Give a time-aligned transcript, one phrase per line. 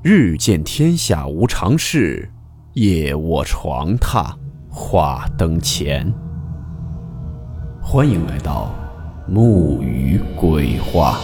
[0.00, 2.30] 日见天下无常事，
[2.74, 4.32] 夜卧床榻
[4.70, 6.08] 话灯前。
[7.82, 8.72] 欢迎来到
[9.26, 11.18] 木鱼鬼话。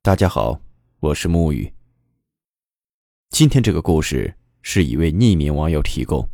[0.00, 0.58] 大家好，
[1.00, 1.70] 我是木鱼。
[3.28, 6.26] 今天这个故事是一位匿名网友提供，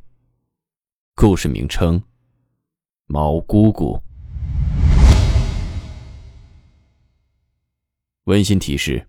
[1.17, 2.01] 故事名称。
[3.13, 4.01] 毛姑姑。
[8.27, 9.05] 温馨提示：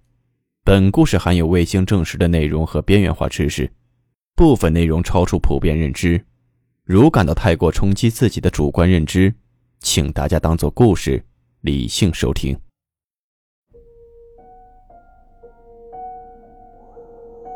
[0.64, 3.72] 本故事含有未经证实的内容和边缘化知识，
[4.36, 6.20] 部分内容超出普遍认知。
[6.84, 9.32] 如感到太过冲击自己的主观认知，
[9.82, 11.24] 请大家当做故事，
[11.60, 12.60] 理性收听。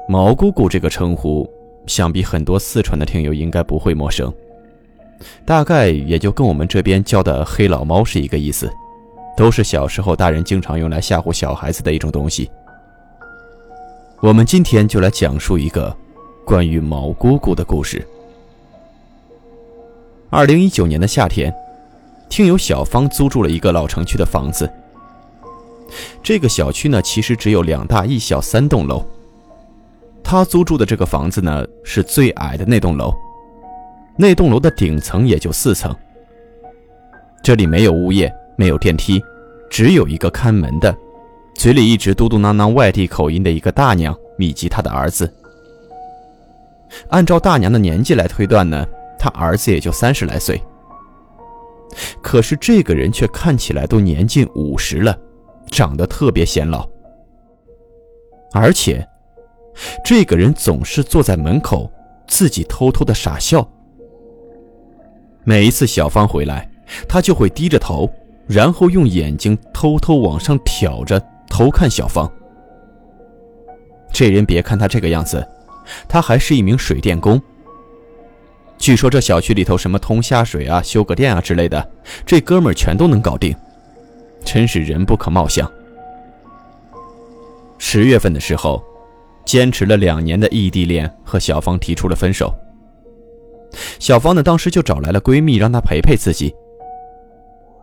[0.07, 1.52] 毛姑姑这个称呼，
[1.88, 4.32] 想必很多四川的听友应该不会陌生。
[5.46, 8.71] 大概也就跟我们这边叫的黑老猫是一个意思，
[9.35, 12.49] 都是小时候大人经常用来吓唬小孩子的一种东西。
[14.21, 15.96] 我们今天就来讲述一个
[16.46, 18.05] 关于毛姑姑的故事。
[20.30, 21.54] 二零一九年的夏天，
[22.27, 24.70] 听友小芳租住了一个老城区的房子。
[26.24, 29.05] 这个小区呢，其实只有两大一小三栋楼。
[30.24, 33.13] 她租住的这个房子呢，是最矮的那栋楼。
[34.18, 35.96] 那栋楼的顶层也就四层。
[37.44, 39.21] 这里没有物业，没有电梯，
[39.70, 40.96] 只有一个看门的，
[41.55, 45.32] 嘴里一直嘟嘟囔囔外地口音的一个大娘，以及她的儿子。
[47.10, 48.86] 按照大娘的年纪来推断呢，
[49.20, 50.62] 她儿子也就三十来岁。
[52.21, 55.18] 可是这个人却看起来都年近五十了，
[55.70, 56.88] 长得特别显老。
[58.54, 59.05] 而且，
[60.04, 61.91] 这个人总是坐在门口，
[62.27, 63.68] 自己偷偷的傻笑。
[65.47, 66.68] 每一次小芳回来，
[67.08, 68.12] 他就会低着头，
[68.47, 72.30] 然后用眼睛偷偷往上挑着，偷看小芳。
[74.12, 75.47] 这人别看他这个样子，
[76.08, 77.40] 他还是一名水电工。
[78.80, 81.88] 据说这小区里头什么通下水啊、修个电啊之类的，
[82.25, 83.56] 这哥们儿全都能搞定，
[84.44, 85.72] 真是人不可貌相。
[87.78, 88.84] 十月份的时候，
[89.46, 92.52] 坚持了两年的异地恋和小芳提出了分手。
[94.00, 96.53] 小芳呢，当时就找来了闺蜜，让她陪陪自己。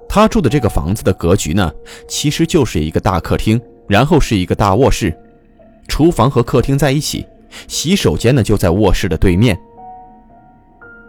[0.09, 1.73] 她住的这个房子的格局呢，
[2.07, 5.17] 其实就是一个大客厅，然后是一个大卧室，
[5.89, 7.27] 厨房和客厅在一起，
[7.67, 9.59] 洗手间呢就在卧室的对面。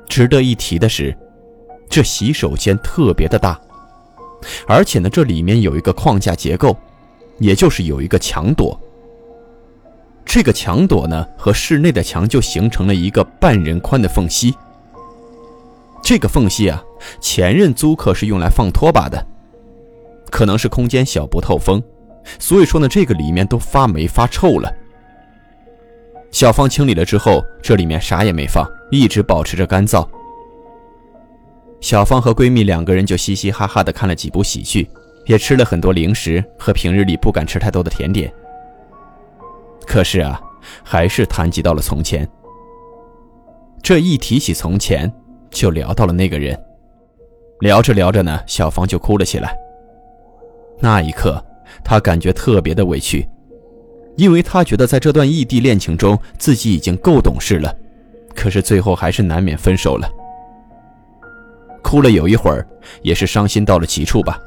[0.08, 1.16] 值得一提的是，
[1.90, 3.60] 这洗手间特别的大，
[4.68, 6.76] 而且呢，这里面有一个框架结构，
[7.40, 8.78] 也就是有一个墙垛。
[10.24, 14.56] 这个墙垛呢，和室内的墙就形成了一个半人宽的缝隙。
[16.04, 16.84] 这个缝隙啊，
[17.22, 19.26] 前任租客是用来放拖把的，
[20.30, 21.82] 可能是空间小不透风，
[22.38, 24.72] 所以说呢，这个里面都发霉发臭了。
[26.30, 30.06] 小芳清理了之后，这里面啥也没放，一直保持着干燥。
[31.80, 34.90] 小芳和闺蜜两个人就嘻嘻哈哈的看了几部喜剧，
[35.26, 38.32] 也吃了很多零食和平日里不敢吃太多的甜点。
[39.88, 40.42] 可是啊，
[40.84, 42.30] 还是谈及到了从前。
[43.82, 45.10] 这一提起从前。
[45.54, 46.60] 就聊到了那个人，
[47.60, 49.56] 聊着聊着呢，小芳就哭了起来。
[50.80, 51.42] 那一刻，
[51.84, 53.26] 她感觉特别的委屈，
[54.18, 57.74] 因为她觉得在这段异地恋情中，自己已经够懂事了，
[58.36, 60.10] 可是最后还是难免分手了。
[61.82, 62.68] 哭了有一会儿，
[63.02, 64.40] 也是伤心到了极处吧。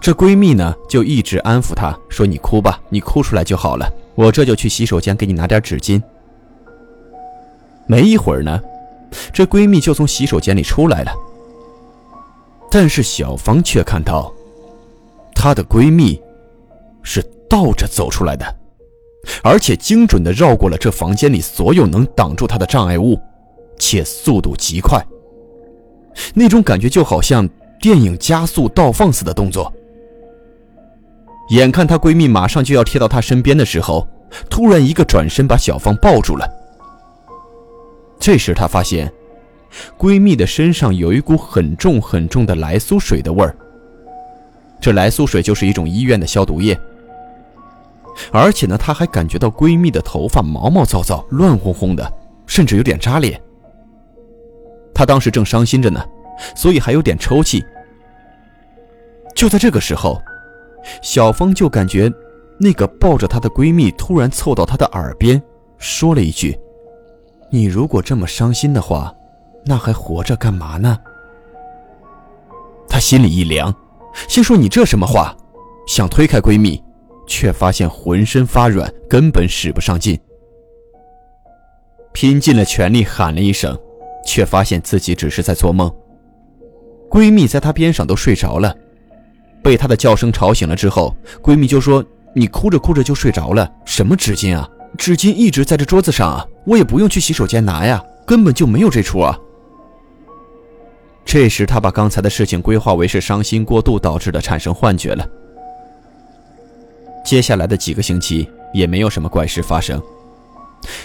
[0.00, 6.00] 这闺蜜呢，就一直安抚她说：“你哭吧，你哭出来就好了，我这就去洗手间给你拿点纸巾。”
[7.86, 8.60] 没一会儿呢。
[9.32, 11.12] 这闺蜜就从洗手间里出来了，
[12.70, 14.32] 但是小芳却看到，
[15.34, 16.20] 她的闺蜜
[17.02, 18.56] 是倒着走出来的，
[19.42, 23.18] 而且精准的绕过了这房间里所有能挡住她的障碍物，
[23.78, 25.04] 且速度极快。
[26.34, 27.48] 那种感觉就好像
[27.80, 29.72] 电影加速倒放似的动作。
[31.50, 34.06] 眼看她闺蜜马上就要贴到她身边的时候，
[34.48, 36.46] 突然一个转身把小芳抱住了。
[38.20, 39.10] 这时，她发现，
[39.98, 43.56] 闺蜜的身上有一股很重很重的来苏水的味儿。
[44.78, 46.78] 这来苏水就是一种医院的消毒液。
[48.30, 52.12] 而且呢，她还感觉到闺蜜的头发毛毛躁躁、乱哄哄的，
[52.46, 53.40] 甚至有点扎脸。
[54.92, 56.04] 她当时正伤心着呢，
[56.54, 57.64] 所以还有点抽泣。
[59.34, 60.20] 就在这个时候，
[61.00, 62.12] 小芳就感觉，
[62.58, 65.40] 那个抱着她的闺蜜突然凑到她的耳边，
[65.78, 66.58] 说了一句。
[67.50, 69.12] 你如果这么伤心的话，
[69.64, 70.98] 那还活着干嘛呢？
[72.88, 73.74] 她心里一凉，
[74.28, 75.36] 心说：“你这什么话？”
[75.86, 76.80] 想推开闺蜜，
[77.26, 80.18] 却发现浑身发软，根本使不上劲。
[82.12, 83.76] 拼尽了全力喊了一声，
[84.24, 85.92] 却发现自己只是在做梦。
[87.10, 88.72] 闺蜜在她边上都睡着了，
[89.62, 94.68] 被她的叫声吵醒了之后，闺蜜就说：“你哭着哭着就睡着了，什么纸巾啊？
[94.98, 99.38] 纸巾一直在这桌子上啊，我也不用去洗手间拿呀，根本就没有这出啊。”
[101.24, 105.26] 这时，他把刚才的事情规划为是伤心过度导致的，产生幻觉了。
[107.24, 110.02] 接下来的几个星期也没有什么怪事发生。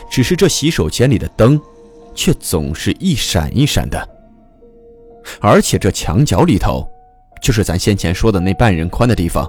[0.10, 1.62] 只是这洗手间里的灯，
[2.16, 4.10] 却总是一闪一闪的。
[5.40, 6.88] 而且这墙角里头，
[7.42, 9.48] 就是咱先前说的那半人宽的地方，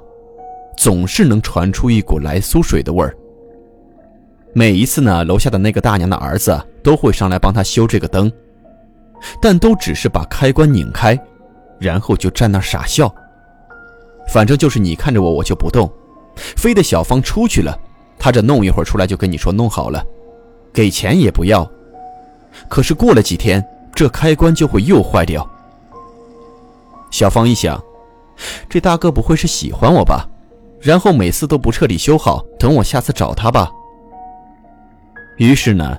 [0.76, 3.16] 总是能传出一股来苏水的味儿。
[4.58, 8.32] 每一次呢，楼下的那个大娘的儿子都会上来帮他修这个灯，
[9.38, 11.14] 但都只是把开关拧开，
[11.78, 13.14] 然后就站那傻笑。
[14.32, 15.92] 反正就是你看着我，我就不动，
[16.56, 17.78] 非得小芳出去了，
[18.18, 20.02] 他这弄一会儿出来就跟你说弄好了。
[20.72, 21.70] 给钱也不要，
[22.66, 23.62] 可是过了几天，
[23.94, 25.46] 这开关就会又坏掉。
[27.10, 27.78] 小芳一想，
[28.70, 30.26] 这大哥不会是喜欢我吧？
[30.80, 33.70] 然后每次都不彻底修好，等我下次找他吧。
[35.36, 35.98] 于是呢，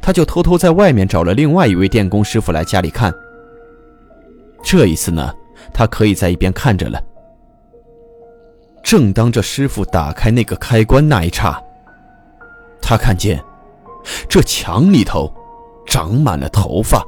[0.00, 3.12] 他就偷偷在外面找了另外一位电工师傅来家里看。
[4.62, 5.32] 这一次呢，
[5.72, 7.02] 他可以在一边看着了。
[8.82, 11.58] 正当这师傅打开那个开关那一刹，
[12.80, 13.42] 他看见。
[14.28, 15.32] 这墙里头
[15.86, 17.02] 长满了头发。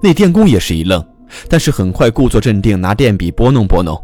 [0.00, 1.04] 那电工也是一愣，
[1.48, 4.00] 但是很快故作镇定，拿电笔拨弄拨弄，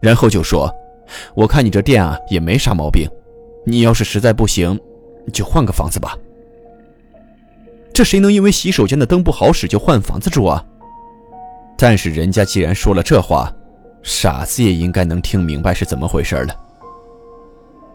[0.00, 0.74] 然后就说
[1.36, 3.06] ：“我看你这电啊也没啥毛病，
[3.66, 4.80] 你要是实在不行，
[5.32, 6.16] 就换个房子吧。”
[7.92, 10.64] 这谁能因为洗手间的灯不好使就换房子住啊？
[11.76, 13.52] 但是人家既然说了这话，
[14.02, 16.56] 傻子也应该能听明白是怎么回事了。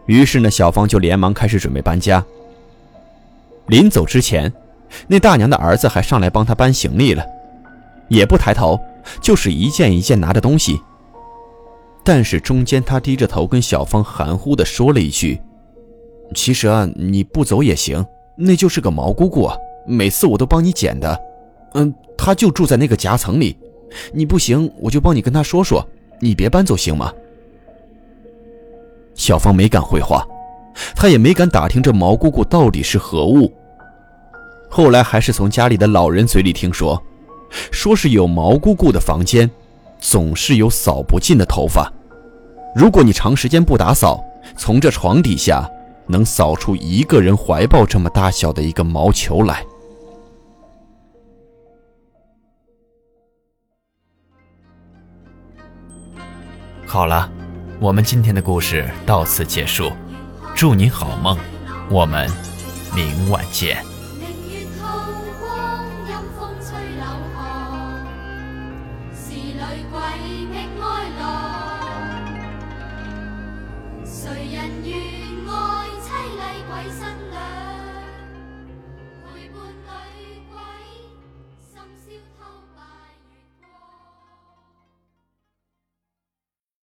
[0.06, 2.24] 于是呢，小芳就连忙开始准备搬家。
[3.66, 4.52] 临走之前，
[5.06, 7.26] 那大娘的儿子还上来帮他搬行李了，
[8.08, 8.78] 也不抬头，
[9.20, 10.80] 就是一件一件拿着东西。
[12.04, 15.40] 但是中间他低着头跟小芳含糊地说了一句
[16.34, 18.04] ：“其实啊，你不走也行，
[18.36, 21.20] 那就是个毛姑姑啊，每次我都帮你捡的。
[21.74, 23.56] 嗯，她就住在那个夹层里，
[24.12, 25.86] 你不行我就帮你跟她说说，
[26.20, 27.12] 你别搬走行吗？”
[29.14, 30.26] 小芳没敢回话。
[30.94, 33.52] 她也没敢打听这毛姑姑到底是何物。
[34.70, 37.02] 后来还是从家里的老人嘴里听说，
[37.72, 39.50] 说是有毛姑姑的房间，
[39.98, 41.92] 总是有扫不尽的头发。
[42.76, 44.22] 如果你长时间不打扫，
[44.56, 45.68] 从这床底下
[46.08, 49.64] 能扫出一个人怀抱这么大小的一个毛球来。
[56.86, 57.30] 好了，
[57.78, 59.92] 我们今天的故事到此结束。
[60.56, 61.38] 祝你好梦，
[61.90, 62.28] 我们
[62.94, 63.97] 明晚见。